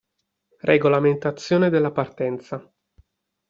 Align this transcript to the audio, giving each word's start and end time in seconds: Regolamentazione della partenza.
Regolamentazione 0.61 1.69
della 1.69 1.91
partenza. 1.91 2.67